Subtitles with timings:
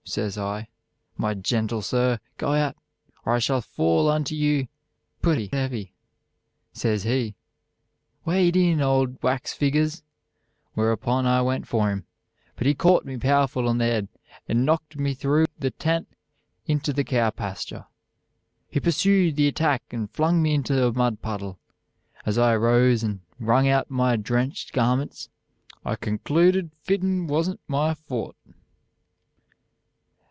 [0.03, 0.67] Sez I,
[1.15, 2.75] 'My jentle sir, go out,
[3.23, 4.67] or I shall fall onto you
[5.21, 5.93] putty hevy.'
[6.73, 7.35] Sez he,
[8.25, 10.03] 'Wade in, Old Wax Figgers,'
[10.73, 12.05] whereupon I went for him,
[12.57, 14.09] but he cawt me powerful on the hed
[14.49, 16.09] and knockt me threw the tent
[16.65, 17.85] into a cow pastur.
[18.67, 21.57] He pursood the attack and flung me into a mud puddle.
[22.25, 25.29] As I aroze and rung out my drencht garmints,
[25.85, 28.35] I concluded fitin was n't my fort.